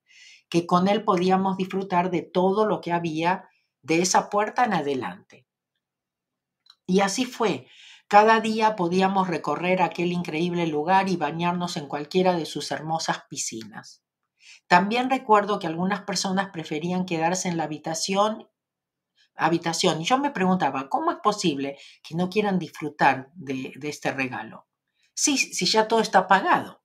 [0.50, 3.50] que con él podíamos disfrutar de todo lo que había
[3.82, 5.48] de esa puerta en adelante.
[6.86, 7.68] Y así fue.
[8.08, 14.04] Cada día podíamos recorrer aquel increíble lugar y bañarnos en cualquiera de sus hermosas piscinas.
[14.68, 18.48] También recuerdo que algunas personas preferían quedarse en la habitación
[19.38, 20.02] habitación.
[20.02, 24.68] Y yo me preguntaba, ¿cómo es posible que no quieran disfrutar de, este regalo?
[25.14, 26.82] Sí, si ya todo está pagado.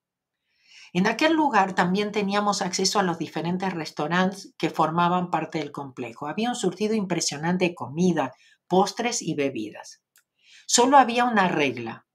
[0.95, 6.27] En aquel lugar también teníamos acceso a los diferentes restaurantes que formaban parte del complejo.
[6.27, 8.33] Había un surtido impresionante de comida,
[8.69, 10.03] postres y bebidas.
[10.67, 12.07] Solo había una regla.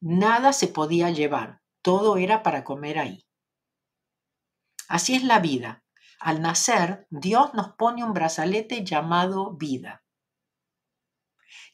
[0.00, 1.60] Nada se podía llevar.
[1.80, 3.26] Todo era para comer ahí.
[4.88, 5.82] Así es la vida.
[6.20, 10.02] Al nacer, Dios nos pone un brazalete llamado vida.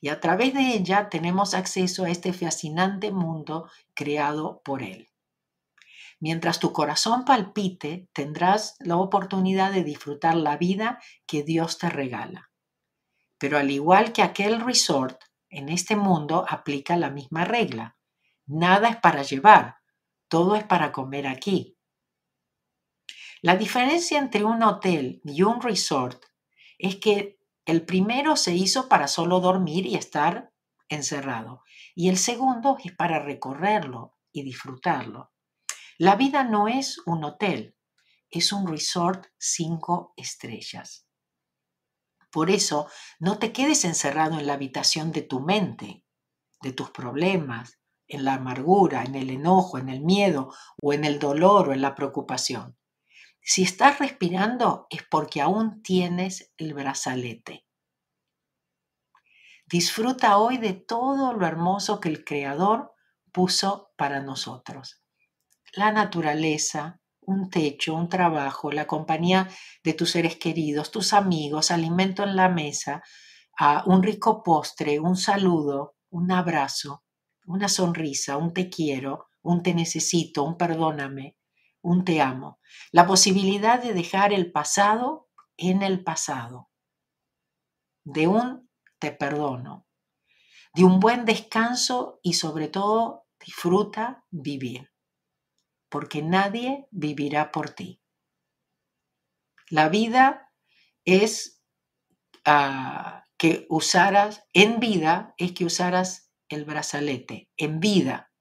[0.00, 5.13] Y a través de ella tenemos acceso a este fascinante mundo creado por Él.
[6.24, 12.50] Mientras tu corazón palpite, tendrás la oportunidad de disfrutar la vida que Dios te regala.
[13.36, 17.98] Pero al igual que aquel resort, en este mundo aplica la misma regla.
[18.46, 19.76] Nada es para llevar,
[20.28, 21.76] todo es para comer aquí.
[23.42, 26.24] La diferencia entre un hotel y un resort
[26.78, 30.50] es que el primero se hizo para solo dormir y estar
[30.88, 35.33] encerrado y el segundo es para recorrerlo y disfrutarlo.
[35.98, 37.76] La vida no es un hotel,
[38.28, 41.06] es un resort cinco estrellas.
[42.32, 42.88] Por eso,
[43.20, 46.04] no te quedes encerrado en la habitación de tu mente,
[46.62, 47.78] de tus problemas,
[48.08, 50.52] en la amargura, en el enojo, en el miedo
[50.82, 52.76] o en el dolor o en la preocupación.
[53.40, 57.68] Si estás respirando es porque aún tienes el brazalete.
[59.66, 62.94] Disfruta hoy de todo lo hermoso que el Creador
[63.30, 65.03] puso para nosotros
[65.76, 69.48] la naturaleza, un techo, un trabajo, la compañía
[69.82, 73.02] de tus seres queridos, tus amigos, alimento en la mesa,
[73.86, 77.04] un rico postre, un saludo, un abrazo,
[77.46, 81.36] una sonrisa, un te quiero, un te necesito, un perdóname,
[81.82, 82.60] un te amo.
[82.92, 86.70] La posibilidad de dejar el pasado en el pasado,
[88.04, 89.86] de un te perdono,
[90.74, 94.93] de un buen descanso y sobre todo disfruta vivir
[95.94, 98.02] porque nadie vivirá por ti.
[99.70, 100.50] La vida
[101.04, 101.62] es
[102.44, 108.32] ah, que usaras, en vida es que usaras el brazalete, en vida.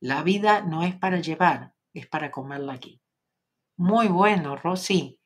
[0.00, 3.02] La vida no es para llevar, es para comerla aquí.
[3.76, 5.20] Muy bueno, Rosy,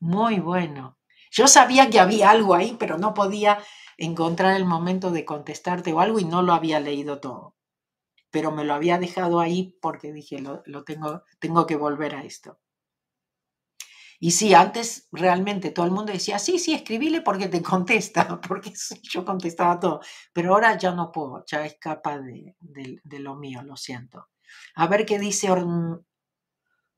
[0.00, 0.98] muy bueno.
[1.30, 3.64] Yo sabía que había algo ahí, pero no podía
[3.96, 7.53] encontrar el momento de contestarte o algo y no lo había leído todo
[8.34, 12.58] pero me lo había dejado ahí porque dije, lo, tengo, tengo que volver a esto.
[14.18, 18.72] Y sí, antes realmente todo el mundo decía, sí, sí, escribile porque te contesta, porque
[19.04, 20.00] yo contestaba todo,
[20.32, 24.30] pero ahora ya no puedo, ya escapa de, de, lo mío, lo siento.
[24.74, 25.48] A ver qué dice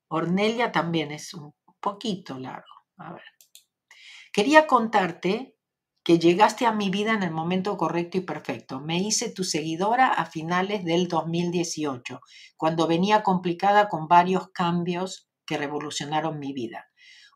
[0.09, 2.87] Ornelia también, es un poquito largo.
[2.97, 3.25] A ver.
[4.33, 5.56] Quería contarte
[6.07, 8.79] que llegaste a mi vida en el momento correcto y perfecto.
[8.79, 12.21] Me hice tu seguidora a finales del 2018,
[12.57, 16.87] cuando venía complicada con varios cambios que revolucionaron mi vida.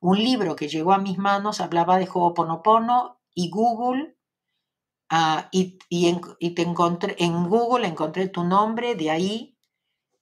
[0.01, 4.17] Un libro que llegó a mis manos hablaba de Ho'oponopono y Google
[5.09, 5.79] ah, y,
[6.55, 9.59] te encontré, en Google encontré tu nombre, de ahí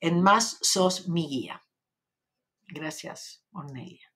[0.01, 1.67] en más sos mi guía.
[2.67, 4.08] Gracias, Ornelia.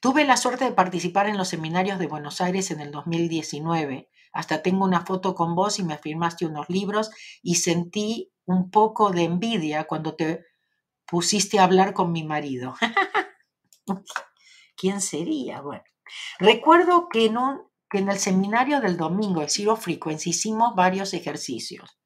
[0.00, 4.08] Tuve la suerte de participar en los seminarios de Buenos Aires en el 2019.
[4.32, 7.10] Hasta tengo una foto con vos y me firmaste unos libros
[7.42, 10.44] y sentí un poco de envidia cuando te
[11.06, 12.74] pusiste a hablar con mi marido.
[14.76, 15.60] ¿Quién sería?
[15.60, 15.84] Bueno,
[16.38, 21.98] recuerdo que en, el seminario del domingo, el Zero Frequency, hicimos varios ejercicios.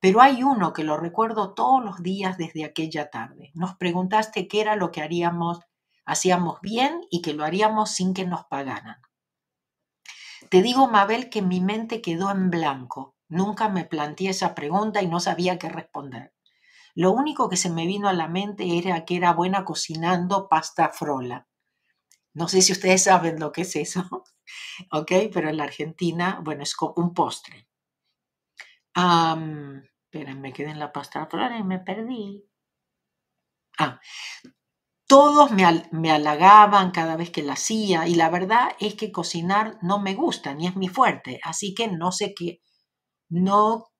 [0.00, 3.52] Pero hay uno que lo recuerdo todos los días desde aquella tarde.
[3.54, 5.60] Nos preguntaste qué era lo que haríamos
[6.04, 9.00] hacíamos bien y que lo haríamos sin que nos pagaran.
[10.50, 13.16] Te digo, Mabel, que mi mente quedó en blanco.
[13.28, 16.34] Nunca me planteé esa pregunta y no sabía qué responder.
[16.94, 20.90] Lo único que se me vino a la mente era que era buena cocinando pasta
[20.90, 21.48] frola.
[22.34, 24.02] No sé si ustedes saben lo que es eso,
[24.92, 25.12] ¿ok?
[25.32, 27.68] Pero en la Argentina, bueno, es un postre.
[28.96, 32.48] Um, me quedé en la pasta frola y me perdí.
[33.78, 34.00] Ah,
[35.14, 40.00] todos me, halagaban cada vez que la hacía y la verdad es que cocinar no
[40.00, 42.60] me gusta ni es mi fuerte, así que no sé qué,
[43.28, 43.92] no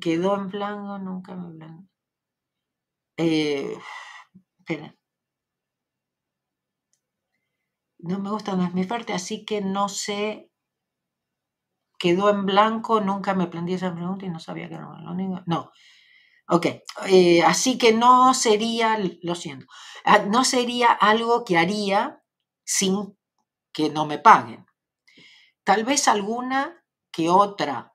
[0.00, 1.88] quedó en blanco, nunca me blanco.
[3.18, 3.76] Eh,
[4.58, 4.94] espera.
[7.98, 10.50] No me gusta, no es mi fuerte, así que no sé,
[11.98, 15.42] quedó en blanco, nunca me planteé esa pregunta y no sabía que era lo único.
[15.46, 15.72] No,
[16.48, 16.66] Ok,
[17.08, 19.66] eh, así que no sería, lo siento,
[20.28, 22.22] no sería algo que haría
[22.64, 23.16] sin
[23.72, 24.66] que no me paguen.
[25.64, 27.94] Tal vez alguna que otra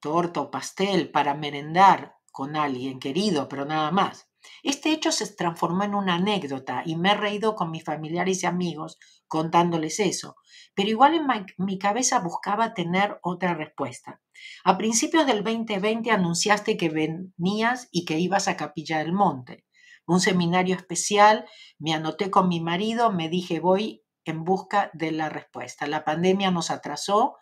[0.00, 4.28] torta o pastel para merendar con alguien querido, pero nada más.
[4.62, 8.46] Este hecho se transformó en una anécdota y me he reído con mis familiares y
[8.46, 10.36] amigos contándoles eso,
[10.74, 14.20] pero igual en mi cabeza buscaba tener otra respuesta.
[14.64, 19.64] A principios del 2020 anunciaste que venías y que ibas a Capilla del Monte,
[20.12, 21.46] un seminario especial,
[21.78, 25.86] me anoté con mi marido, me dije voy en busca de la respuesta.
[25.86, 27.36] La pandemia nos atrasó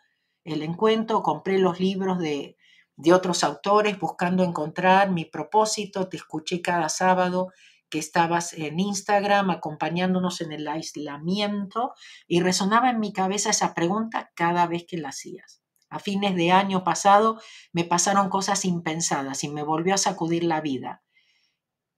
[0.44, 2.56] el encuentro, compré los libros de,
[2.96, 7.52] de otros autores buscando encontrar mi propósito, te escuché cada sábado
[7.90, 11.92] que estabas en Instagram acompañándonos en el aislamiento
[12.26, 15.62] y resonaba en mi cabeza esa pregunta cada vez que la hacías.
[15.90, 17.40] A fines de año pasado
[17.72, 21.02] me pasaron cosas impensadas y me volvió a sacudir la vida.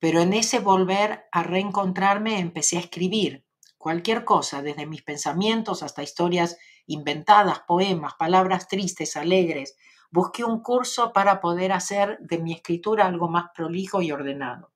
[0.03, 3.47] Pero en ese volver a reencontrarme empecé a escribir
[3.79, 9.77] cualquier cosa, desde mis pensamientos hasta historias inventadas, poemas, palabras tristes, alegres.
[10.11, 14.73] Busqué un curso para poder hacer de mi escritura algo más prolijo y ordenado.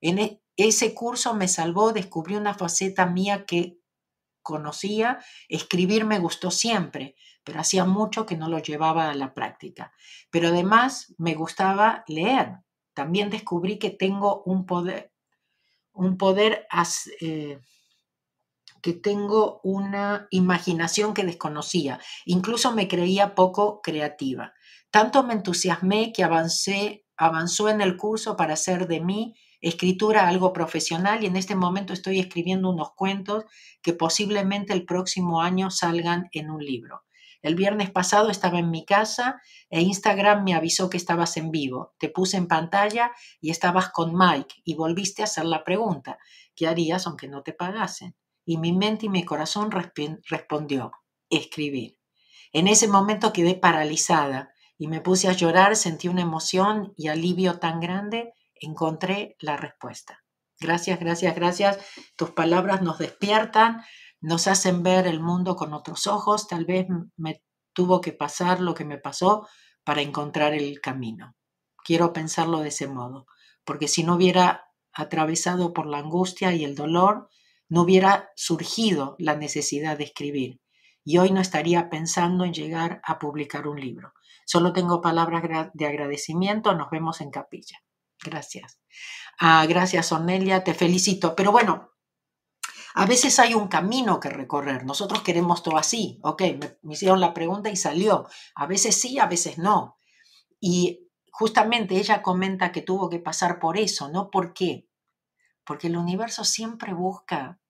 [0.00, 3.80] En e, ese curso me salvó, descubrí una faceta mía que
[4.40, 9.92] conocía, escribir me gustó siempre, pero hacía mucho que no lo llevaba a la práctica.
[10.30, 12.60] Pero además me gustaba leer.
[12.94, 15.12] También descubrí que tengo un poder,
[15.92, 16.66] un poder,
[17.20, 17.60] eh,
[18.82, 22.00] que tengo una imaginación que desconocía.
[22.24, 24.52] Incluso me creía poco creativa.
[24.90, 30.52] Tanto me entusiasmé que avancé, avanzó en el curso para hacer de mí escritura algo
[30.52, 33.44] profesional y en este momento estoy escribiendo unos cuentos
[33.82, 37.02] que posiblemente el próximo año salgan en un libro.
[37.42, 41.94] El viernes pasado estaba en mi casa e Instagram me avisó que estabas en vivo.
[41.98, 46.18] Te puse en pantalla y estabas con Mike y volviste a hacer la pregunta,
[46.54, 48.14] ¿qué harías aunque no te pagasen?
[48.44, 50.92] Y mi mente y mi corazón respondió,
[51.30, 51.98] escribir.
[52.52, 57.58] En ese momento quedé paralizada y me puse a llorar, sentí una emoción y alivio
[57.58, 60.24] tan grande encontré la respuesta.
[60.58, 61.78] Gracias, gracias, gracias.
[62.16, 63.82] Tus palabras nos despiertan,
[64.20, 66.48] nos hacen ver el mundo con otros ojos.
[66.48, 69.48] Tal vez me tuvo que pasar lo que me pasó
[69.84, 71.34] para encontrar el camino.
[71.84, 73.26] Quiero pensarlo de ese modo,
[73.64, 77.28] porque si no hubiera atravesado por la angustia y el dolor,
[77.68, 80.60] no hubiera surgido la necesidad de escribir
[81.04, 84.12] y hoy no estaría pensando en llegar a publicar un libro.
[84.44, 87.78] Solo tengo palabras de agradecimiento, nos vemos en capilla.
[88.22, 88.80] Gracias.
[89.38, 91.34] Ah, gracias, Ornelia, te felicito.
[91.34, 91.92] Pero bueno,
[92.94, 94.84] a veces hay un camino que recorrer.
[94.84, 96.18] Nosotros queremos todo así.
[96.22, 98.26] Ok, me, me hicieron la pregunta y salió.
[98.54, 99.98] A veces sí, a veces no.
[100.60, 104.30] Y justamente ella comenta que tuvo que pasar por eso, ¿no?
[104.30, 104.88] ¿Por qué?
[105.64, 107.60] Porque el universo siempre busca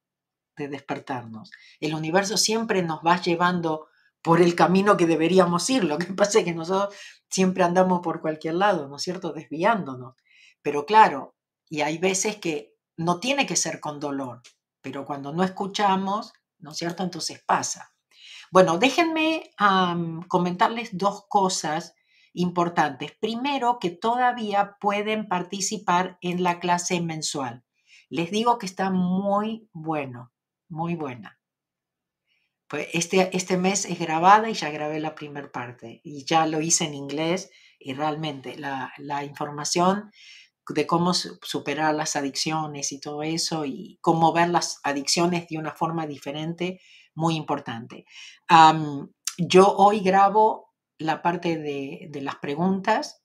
[0.57, 1.51] de despertarnos.
[1.81, 3.89] El universo siempre nos va llevando
[4.23, 5.85] por el camino que deberíamos ir.
[5.85, 6.95] Lo que pasa es que nosotros
[7.29, 9.33] siempre andamos por cualquier lado, ¿no es cierto?
[9.33, 10.15] Desviándonos.
[10.63, 11.37] Pero claro,
[11.69, 14.43] y hay veces que no tiene que ser con dolor,
[14.83, 17.03] pero cuando no escuchamos, ¿no es cierto?
[17.03, 17.93] Entonces pasa.
[18.51, 19.51] Bueno, déjenme
[20.29, 21.95] comentarles dos cosas
[22.33, 23.13] importantes.
[23.21, 27.65] Primero, que todavía pueden participar en la clase mensual.
[28.09, 30.33] Les digo que está muy bueno,
[30.69, 31.39] muy buena.
[32.67, 36.61] Pues este, este mes es grabada y ya grabé la primera parte y ya lo
[36.61, 40.13] hice en inglés y realmente la, la información
[40.75, 45.73] de cómo superar las adicciones y todo eso y cómo ver las adicciones de una
[45.73, 46.81] forma diferente,
[47.15, 48.05] muy importante.
[49.39, 53.23] yo hoy grabo la parte de, las preguntas,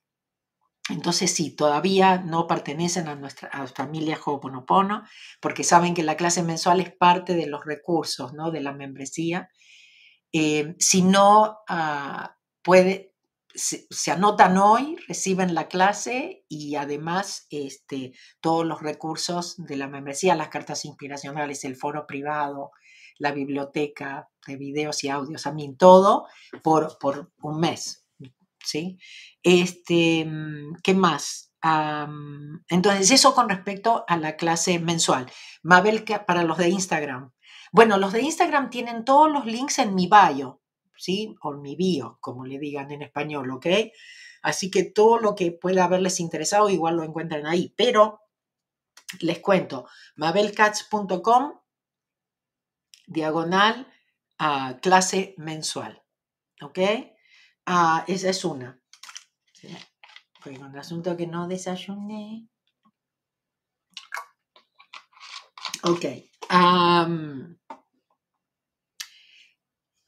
[0.89, 5.03] entonces sí, todavía no pertenecen a nuestra familia Ho'oponopono,
[5.41, 8.51] porque saben que la clase mensual es parte de los recursos ¿no?
[8.51, 9.49] de la membresía.
[10.31, 13.14] Eh, si no, ah, puede,
[13.55, 20.35] se, anotan hoy, reciben la clase y además este, todos los recursos de la membresía,
[20.35, 22.71] las cartas inspiracionales, el foro privado,
[23.17, 26.27] la biblioteca de videos y audios, a mí todo
[26.63, 28.05] por, por un mes.
[28.63, 28.97] ¿sí?
[29.43, 30.27] Este,
[30.83, 31.51] ¿Qué más?
[32.69, 35.25] entonces, eso con respecto a la clase mensual.
[35.63, 37.31] Mabel, para los de Instagram.
[37.71, 40.61] Bueno, los de Instagram tienen todos los links en mi bio.
[40.97, 41.35] ¿Sí?
[41.41, 43.67] O mi bio, como le digan en español, ¿ok?
[44.41, 47.73] Así que todo lo que pueda haberles interesado igual lo encuentran ahí.
[47.75, 48.21] Pero
[49.19, 51.59] les cuento, mabelcats.com,
[53.07, 53.91] diagonal
[54.37, 56.03] a clase mensual,
[56.61, 56.79] ¿ok?
[57.65, 58.79] Ah, esa es una.
[60.39, 62.47] Fue un asunto que no desayuné.
[65.83, 66.05] Ok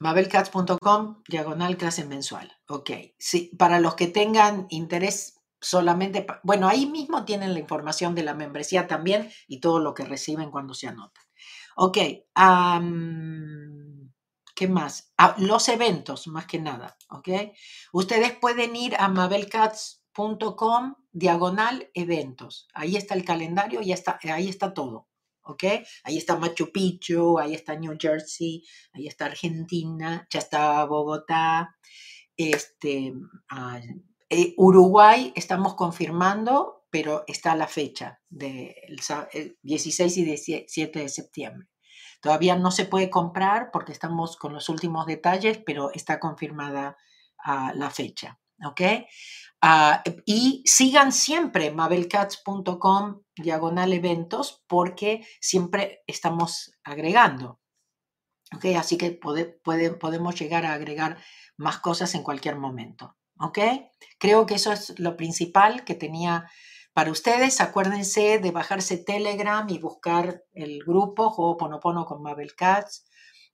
[0.00, 2.52] mabelcats.com, diagonal clase mensual.
[2.68, 8.22] Ok, sí, para los que tengan interés solamente, bueno, ahí mismo tienen la información de
[8.22, 11.24] la membresía también y todo lo que reciben cuando se anotan.
[11.76, 11.98] Ok,
[14.54, 15.12] ¿qué más?
[15.16, 17.28] Ah, los eventos, más que nada, ok.
[17.92, 22.68] Ustedes pueden ir a mabelcats.com, diagonal eventos.
[22.74, 23.92] Ahí está el calendario y
[24.30, 25.07] ahí está todo,
[25.48, 25.64] ¿ok?
[26.04, 31.74] Ahí está Machu Picchu, ahí está New Jersey, ahí está Argentina, ya está Bogotá,
[32.36, 33.14] este,
[34.28, 38.74] eh, Uruguay estamos confirmando, pero está la fecha del
[39.62, 41.68] 16 y 17 de septiembre.
[42.20, 46.96] Todavía no se puede comprar porque estamos con los últimos detalles, pero está confirmada
[47.44, 48.38] ah, la fecha.
[48.64, 48.80] ¿ok?
[49.60, 57.60] Ah, y sigan siempre mabelcats.com diagonal eventos porque siempre estamos agregando.
[58.54, 58.66] ¿ok?
[58.76, 61.18] Así que podemos llegar a agregar
[61.56, 63.16] más cosas en cualquier momento.
[63.40, 63.58] ¿ok?
[64.18, 66.48] Creo que eso es lo principal que tenía
[66.92, 67.60] para ustedes.
[67.60, 72.52] Acuérdense de bajarse Telegram y buscar el grupo Juego Ponopono con Mabel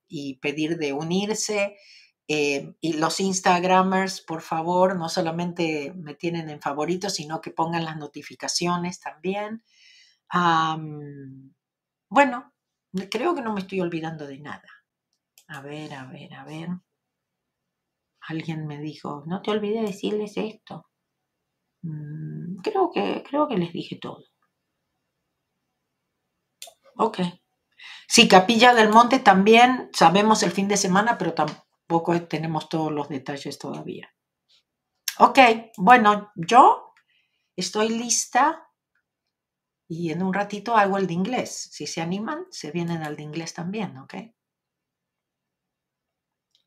[0.08, 1.76] y pedir de unirse.
[2.26, 7.84] Eh, y los Instagramers, por favor, no solamente me tienen en favoritos, sino que pongan
[7.84, 9.62] las notificaciones también.
[12.08, 12.52] bueno,
[13.10, 14.68] creo que no me estoy olvidando de nada.
[15.48, 16.68] A ver, a ver, a ver.
[18.28, 20.86] Alguien me dijo, no te olvides decirles esto.
[21.82, 24.24] Mm, creo, que, creo que les dije todo.
[26.96, 27.18] Ok.
[28.08, 32.92] Sí, Capilla del Monte también sabemos el fin de semana, pero tampoco poco tenemos todos
[32.92, 34.08] los detalles todavía.
[35.18, 35.38] Ok,
[35.76, 36.92] bueno, yo
[37.56, 38.68] estoy lista
[39.88, 41.68] y en un ratito hago el de inglés.
[41.72, 44.14] Si se animan, se vienen al de inglés también, ¿ok?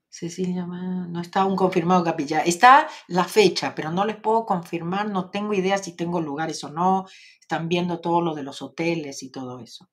[0.09, 2.39] Cecilia, no está aún confirmado capilla.
[2.41, 6.69] Está la fecha, pero no les puedo confirmar, no tengo idea si tengo lugares o
[6.69, 7.05] no.
[7.39, 9.89] Están viendo todo lo de los hoteles y todo eso.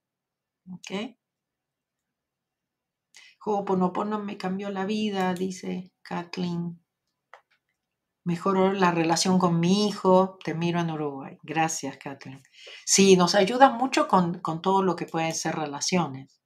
[0.70, 1.16] ¿Ok?
[3.44, 6.80] Ho'oponopono me cambió la vida, dice Kathleen.
[8.24, 10.38] Mejoró la relación con mi hijo.
[10.42, 11.36] Te miro en Uruguay.
[11.42, 12.42] Gracias, Kathleen.
[12.86, 16.40] Sí, nos ayuda mucho con, todo lo que pueden ser relaciones.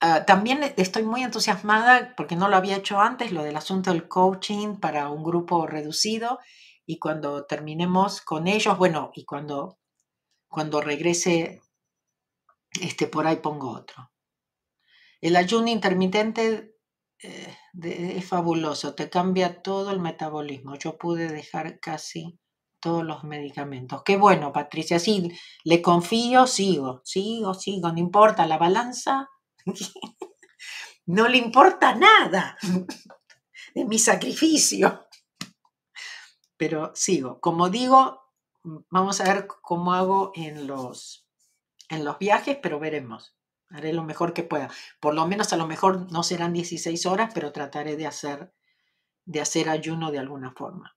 [0.00, 4.08] Ah, también estoy muy entusiasmada porque no lo había hecho antes, lo del asunto del
[4.08, 6.40] coaching para un grupo reducido.
[6.86, 9.78] Y cuando terminemos con ellos, bueno, y cuando,
[10.48, 11.62] cuando regrese
[12.80, 14.10] este, por ahí pongo otro.
[15.20, 16.76] El ayuno intermitente
[17.22, 20.76] eh, es fabuloso, te cambia todo el metabolismo.
[20.76, 22.38] Yo pude dejar casi
[22.80, 24.02] todos los medicamentos.
[24.04, 25.32] Qué bueno, Patricia, sí,
[25.64, 29.30] le confío, sigo, sigo, sigo, no importa la balanza,
[31.06, 32.58] no le importa nada
[33.74, 35.06] de mi sacrificio.
[36.58, 38.20] Pero sigo, como digo,
[38.90, 41.23] vamos a ver cómo hago en los
[41.88, 43.36] en los viajes, pero veremos.
[43.70, 44.70] Haré lo mejor que pueda.
[45.00, 48.52] Por lo menos a lo mejor no serán 16 horas, pero trataré de hacer,
[49.24, 50.96] de hacer ayuno de alguna forma.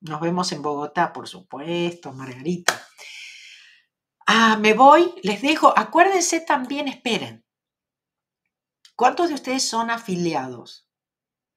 [0.00, 2.80] Nos vemos en Bogotá, por supuesto, Margarita.
[4.26, 5.72] Ah, me voy, les dejo.
[5.76, 7.44] Acuérdense también, esperen.
[8.96, 10.88] ¿Cuántos de ustedes son afiliados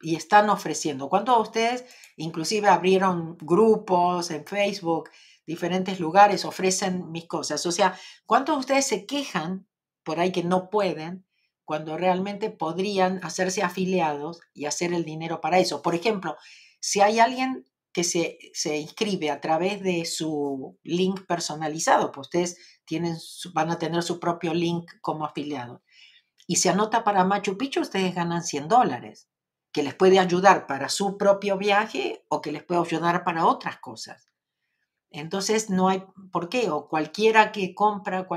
[0.02, 1.10] y están ofreciendo?
[1.10, 1.86] ¿Cuántos de ustedes
[2.18, 5.10] inclusive abrieron grupos en Facebook
[5.46, 7.66] diferentes lugares ofrecen mis cosas.
[7.66, 9.68] O sea, ¿cuántos de ustedes se quejan
[10.04, 11.26] por ahí que no pueden
[11.64, 15.82] cuando realmente podrían hacerse afiliados y hacer el dinero para eso?
[15.82, 16.38] Por ejemplo,
[16.80, 22.58] si hay alguien que se, se inscribe a través de su link personalizado, pues ustedes
[22.84, 23.18] tienen,
[23.54, 25.82] van a tener su propio link como afiliado.
[26.48, 29.30] Y se anota para Machu Picchu, ustedes ganan 100 dólares,
[29.72, 33.80] que les puede ayudar para su propio viaje o que les puede ayudar para otras
[33.80, 34.30] cosas.
[35.20, 38.28] Entonces no hay por qué, o cualquiera que compra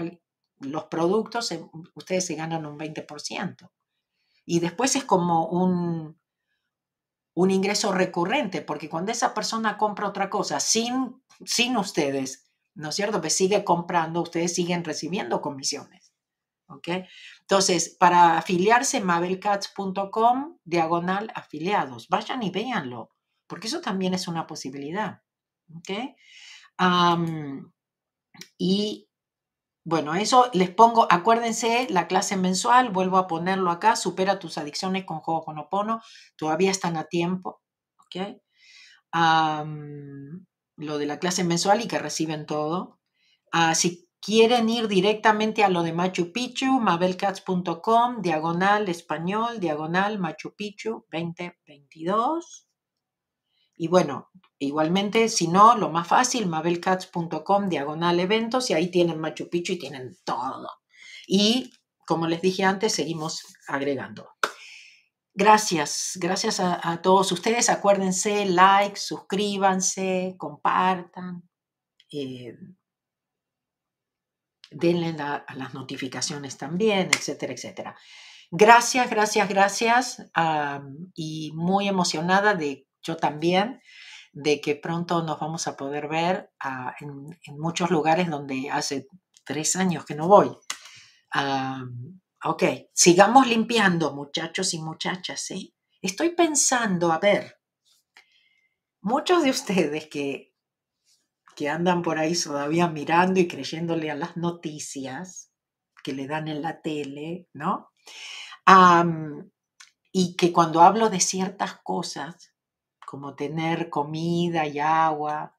[0.61, 1.53] los productos,
[1.95, 3.71] ustedes se ganan un 20%.
[4.45, 6.19] Y después es como un,
[7.35, 12.95] un ingreso recurrente, porque cuando esa persona compra otra cosa sin, sin ustedes, ¿no es
[12.95, 13.21] cierto?
[13.21, 16.13] Pues sigue comprando, ustedes siguen recibiendo comisiones.
[16.69, 16.89] ¿Ok?
[17.41, 22.09] Entonces, para afiliarse, mabelcats.com, diagonal afiliados.
[22.09, 23.11] Vayan y véanlo,
[23.47, 25.23] porque eso también es una posibilidad.
[25.75, 25.91] ¿Ok?
[28.59, 29.09] Y
[29.85, 35.05] bueno, eso les pongo, acuérdense, la clase mensual, vuelvo a ponerlo acá, supera tus adicciones
[35.07, 36.03] con Juego Ponopono,
[36.37, 37.63] todavía están a tiempo,
[37.99, 38.37] ¿ok?
[40.77, 43.01] lo de la clase mensual y que reciben todo.
[43.51, 50.55] Ah, si quieren ir directamente a lo de Machu Picchu, mabelcats.com, diagonal español, diagonal Machu
[50.55, 52.68] Picchu 2022.
[53.79, 54.29] Y bueno,
[54.61, 59.79] Igualmente, si no, lo más fácil, mabelcats.com, diagonal eventos, y ahí tienen Machu Picchu y
[59.79, 60.69] tienen todo.
[61.29, 61.73] Y
[62.05, 64.31] como les dije antes, seguimos agregando.
[65.33, 67.71] Gracias, gracias a, todos ustedes.
[67.71, 71.49] Acuérdense, like, suscríbanse, compartan.
[72.11, 72.57] Eh,
[74.73, 77.97] denle a las notificaciones también, etcétera, etcétera.
[78.51, 80.31] Gracias, gracias, gracias.
[81.15, 83.81] y muy emocionada de yo también,
[84.33, 89.09] de que pronto nos vamos a poder ver ah, en, muchos lugares donde hace
[89.45, 90.51] tres años que no voy.
[92.45, 95.75] ok, sigamos limpiando, muchachos y muchachas, ¿eh?
[96.01, 97.59] Estoy pensando, a ver,
[99.01, 100.55] muchos de ustedes que,
[101.57, 105.51] que andan por ahí todavía mirando y creyéndole a las noticias
[106.05, 107.91] que le dan en la tele, ¿no?
[110.13, 112.55] y que cuando hablo de ciertas cosas,
[113.09, 115.57] como tener comida y agua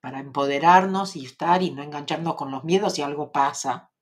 [0.00, 3.92] para empoderarnos y estar y no engancharnos con los miedos si algo pasa.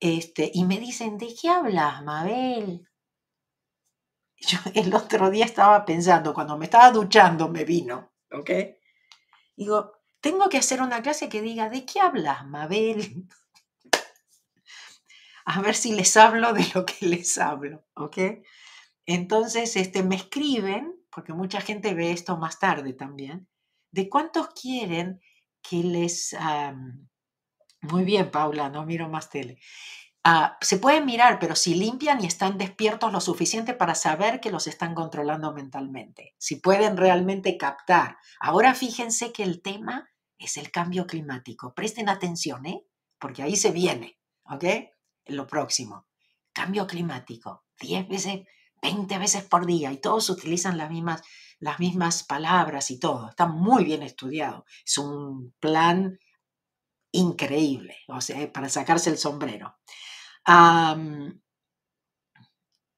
[0.00, 2.88] Este, y me dicen, ¿de qué hablas, Mabel?
[4.38, 8.50] Yo el otro día estaba pensando, cuando me estaba duchando me vino, ¿ok?
[9.54, 9.92] Digo,
[10.22, 13.28] tengo que hacer una clase que diga, ¿de qué hablas, Mabel?
[15.44, 18.16] A ver si les hablo de lo que les hablo, ¿ok?
[19.04, 23.48] Entonces, este, me escriben porque mucha gente ve esto más tarde también,
[23.90, 25.20] de cuántos quieren
[25.60, 26.36] que les...
[27.80, 29.58] muy bien, Paula, no miro más tele.
[30.22, 34.52] Ah, se pueden mirar, pero si limpian y están despiertos lo suficiente para saber que
[34.52, 38.18] los están controlando mentalmente, si pueden realmente captar.
[38.38, 40.08] Ahora fíjense que el tema
[40.38, 41.74] es el cambio climático.
[41.74, 42.84] Presten atención, ¿eh?
[43.18, 44.64] Porque ahí se viene, ¿ok?
[45.26, 46.06] Lo próximo.
[46.52, 47.64] Cambio climático.
[47.80, 48.46] Diez veces
[48.82, 51.22] 20 veces por día y todos utilizan las mismas,
[51.60, 53.28] las mismas palabras y todo.
[53.30, 54.64] Está muy bien estudiado.
[54.84, 56.18] Es un plan
[57.12, 59.76] increíble, o sea, para sacarse el sombrero.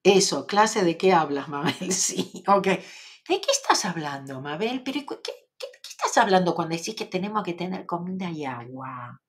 [0.02, 1.74] eso, clase de qué hablas, Mabel.
[1.92, 2.66] Sí, ok.
[2.66, 4.82] ¿De qué estás hablando, Mabel?
[4.82, 9.20] ¿Pero qué, qué, estás hablando cuando decís que tenemos que tener comida y agua?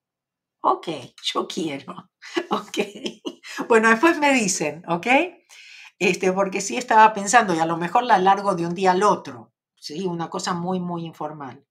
[0.63, 0.87] Ok,
[1.23, 2.09] yo quiero.
[2.51, 2.77] Ok.
[3.67, 5.07] Bueno, después me dicen, ¿ok?
[6.01, 9.03] Este, porque sí estaba pensando, y a lo mejor la largo de un día al
[9.03, 10.07] otro, ¿sí?
[10.07, 11.63] una cosa muy, muy informal.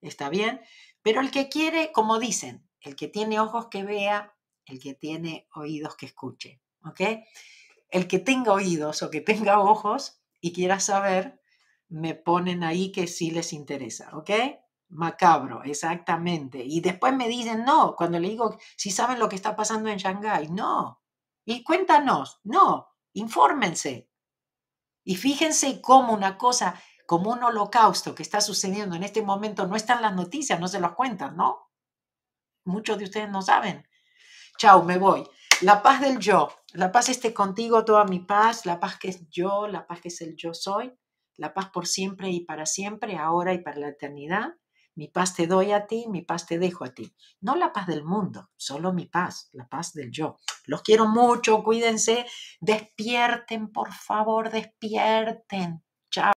[0.00, 0.60] ¿Está bien?
[1.00, 4.34] Pero el que quiere, como dicen, el que tiene ojos que vea,
[4.66, 6.60] el que tiene oídos que escuche.
[6.84, 7.00] ¿Ok?
[7.88, 11.40] El que tenga oídos o que tenga ojos y quiera saber,
[11.88, 14.10] me ponen ahí que sí les interesa.
[14.16, 14.30] ¿Ok?
[14.88, 16.64] Macabro, exactamente.
[16.64, 19.98] Y después me dicen, no, cuando le digo, si saben lo que está pasando en
[19.98, 21.00] Shanghái, no.
[21.44, 24.08] Y cuéntanos, no, infórmense.
[25.04, 29.76] Y fíjense cómo una cosa, como un holocausto que está sucediendo en este momento, no
[29.76, 31.70] está en las noticias, no se los cuentan, ¿no?
[32.64, 33.88] Muchos de ustedes no saben.
[34.58, 35.24] Chao, me voy.
[35.62, 36.50] La paz del yo.
[36.74, 38.66] La paz esté contigo, toda mi paz.
[38.66, 40.92] La paz que es yo, la paz que es el yo soy.
[41.36, 44.54] La paz por siempre y para siempre, ahora y para la eternidad.
[44.98, 47.14] Mi paz te doy a ti, mi paz te dejo a ti.
[47.40, 50.38] No la paz del mundo, solo mi paz, la paz del yo.
[50.64, 52.26] Los quiero mucho, cuídense,
[52.58, 55.84] despierten, por favor, despierten.